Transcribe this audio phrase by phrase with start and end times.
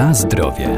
[0.00, 0.68] Na zdrowie.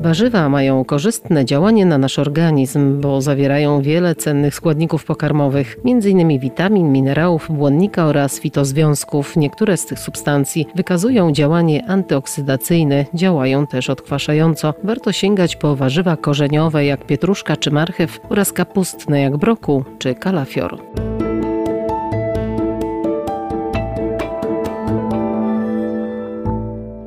[0.00, 6.38] Warzywa mają korzystne działanie na nasz organizm, bo zawierają wiele cennych składników pokarmowych, m.in.
[6.38, 9.36] witamin, minerałów, błonnika oraz fitozwiązków.
[9.36, 14.74] Niektóre z tych substancji wykazują działanie antyoksydacyjne, działają też odkwaszająco.
[14.84, 20.78] Warto sięgać po warzywa korzeniowe jak pietruszka czy marchew oraz kapustne jak brokuł czy kalafior.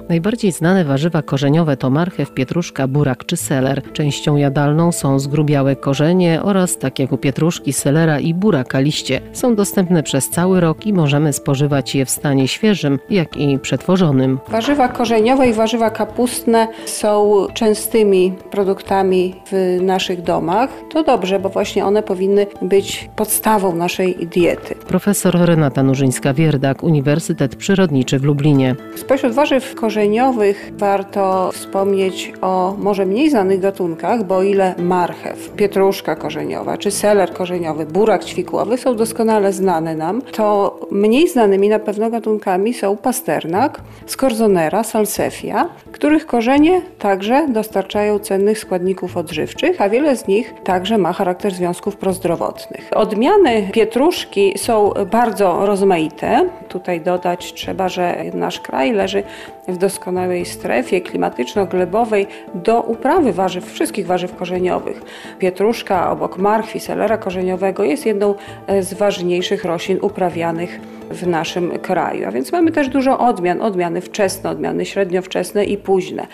[0.09, 3.81] Najbardziej znane warzywa korzeniowe to marchew, pietruszka, burak czy seler.
[3.94, 9.22] Częścią jadalną są zgrubiałe korzenie oraz, tak jak u pietruszki, selera i buraka liście.
[9.34, 14.40] Są dostępne przez cały rok i możemy spożywać je w stanie świeżym, jak i przetworzonym.
[14.48, 20.70] Warzywa korzeniowe i warzywa kapustne są częstymi produktami w naszych domach.
[20.91, 24.76] To dobrze, bo właśnie one powinny być podstawą naszej diety.
[24.76, 28.76] Profesor Renata Nurzyńska-Wierdak, Uniwersytet Przyrodniczy w Lublinie.
[28.95, 35.50] Spośród warzyw korzeniowych korzeniowych warto wspomnieć o może mniej znanych gatunkach, bo o ile marchew,
[35.55, 41.80] pietruszka korzeniowa czy seler korzeniowy, burak ćwikłowy są doskonale znane nam, to mniej znanymi na
[41.80, 50.16] pewno gatunkami są pasternak, skorzonera, salsefia, których korzenie także dostarczają cennych składników odżywczych, a wiele
[50.16, 52.89] z nich także ma charakter związków prozdrowotnych.
[52.95, 56.50] Odmiany pietruszki są bardzo rozmaite.
[56.70, 59.23] Tutaj dodać trzeba, że nasz kraj leży
[59.67, 65.02] w doskonałej strefie klimatyczno-glebowej do uprawy warzyw, wszystkich warzyw korzeniowych.
[65.40, 68.36] Pietruszka obok marchwi, selera korzeniowego jest jedną
[68.82, 70.80] z ważniejszych roślin uprawianych
[71.11, 72.27] w naszym kraju.
[72.27, 76.27] A więc mamy też dużo odmian, odmiany wczesne, odmiany średniowczesne i późne.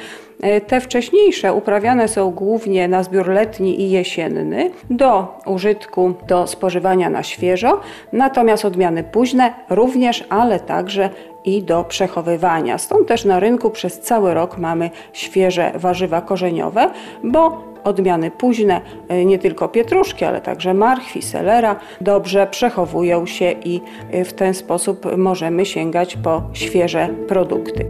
[0.67, 7.23] Te wcześniejsze uprawiane są głównie na zbiór letni i jesienny do użytku, do spożywania na
[7.23, 7.79] świeżo,
[8.13, 11.09] natomiast odmiany późne również, ale także
[11.45, 12.77] i do przechowywania.
[12.77, 16.89] Stąd też na rynku przez cały rok mamy świeże warzywa korzeniowe,
[17.23, 23.81] bo odmiany późne, e, nie tylko pietruszki, ale także marchwi, selera, dobrze przechowują się i
[24.11, 27.85] e, w ten sposób możemy sięgać po świeże produkty.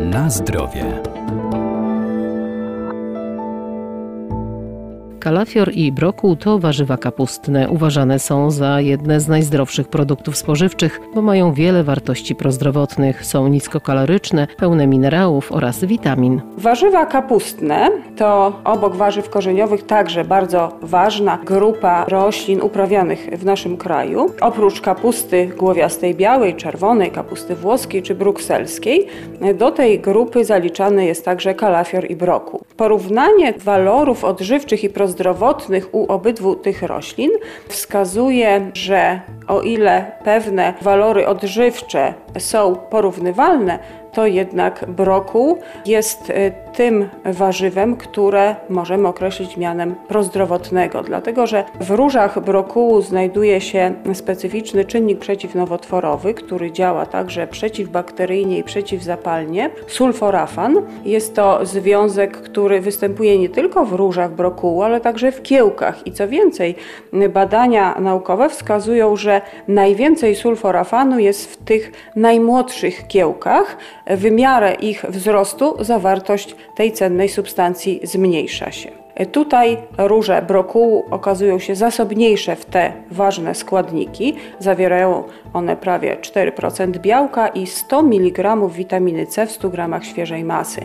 [0.00, 0.84] Na zdrowie.
[5.28, 7.68] Kalafior i brokuł to warzywa kapustne.
[7.70, 13.24] Uważane są za jedne z najzdrowszych produktów spożywczych, bo mają wiele wartości prozdrowotnych.
[13.24, 16.40] Są niskokaloryczne, pełne minerałów oraz witamin.
[16.58, 24.26] Warzywa kapustne to obok warzyw korzeniowych także bardzo ważna grupa roślin uprawianych w naszym kraju.
[24.40, 29.06] Oprócz kapusty głowiastej białej, czerwonej, kapusty włoskiej czy brukselskiej,
[29.54, 32.60] do tej grupy zaliczany jest także kalafior i brokuł.
[32.76, 37.30] Porównanie walorów odżywczych i prozdrowotnych zdrowotnych u obydwu tych roślin
[37.68, 43.78] wskazuje, że o ile pewne walory odżywcze są porównywalne,
[44.12, 51.90] to jednak brokuł jest y, tym warzywem, które możemy określić mianem prozdrowotnego, dlatego że w
[51.90, 60.76] różach brokułu znajduje się specyficzny czynnik przeciwnowotworowy, który działa także przeciwbakteryjnie i przeciwzapalnie, sulforafan.
[61.04, 66.12] Jest to związek, który występuje nie tylko w różach brokułu, ale także w kiełkach i
[66.12, 66.74] co więcej,
[67.28, 73.76] badania naukowe wskazują, że najwięcej sulforafanu jest w tych najmłodszych kiełkach,
[74.08, 78.90] w miarę ich wzrostu zawartość tej cennej substancji zmniejsza się.
[79.26, 84.34] Tutaj róże brokułu okazują się zasobniejsze w te ważne składniki.
[84.58, 90.80] Zawierają one prawie 4% białka i 100 mg witaminy C w 100 g świeżej masy.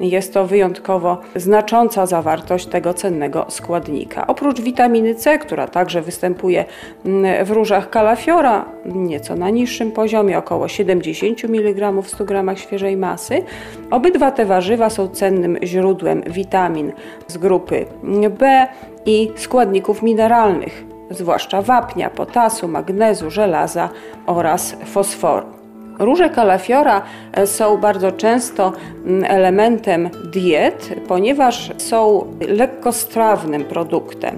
[0.00, 4.26] Jest to wyjątkowo znacząca zawartość tego cennego składnika.
[4.26, 6.64] Oprócz witaminy C, która także występuje
[7.04, 12.96] mm, w różach kalafiora, nieco na niższym poziomie, około 70 mg w 100 g świeżej
[12.96, 13.42] masy,
[13.90, 16.92] obydwa te warzywa są cennym źródłem witamin
[17.28, 17.75] z grupy
[18.30, 18.66] B
[19.06, 23.88] i składników mineralnych, zwłaszcza wapnia, potasu, magnezu, żelaza
[24.26, 25.55] oraz fosforu.
[25.98, 27.02] Róże kalafiora
[27.32, 28.72] e, są bardzo często
[29.06, 34.36] mm, elementem diet, ponieważ są lekkostrawnym produktem.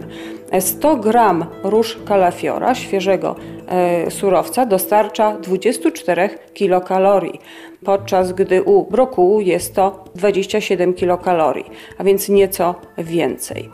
[0.60, 3.36] 100 gram róż kalafiora, świeżego
[3.68, 7.40] e, surowca, dostarcza 24 kilokalorii,
[7.84, 13.70] podczas gdy u brokułu jest to 27 kilokalorii, a więc nieco więcej.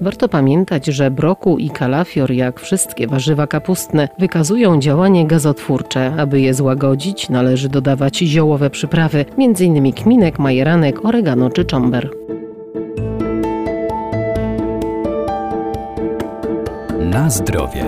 [0.00, 6.14] Warto pamiętać, że brokuł i kalafior, jak wszystkie warzywa kapustne, wykazują działanie gazotwórcze.
[6.18, 9.92] Aby je złagodzić, należy dodawać ziołowe przyprawy, m.in.
[9.92, 12.10] kminek, majeranek, oregano czy czomber.
[17.00, 17.84] Na zdrowie.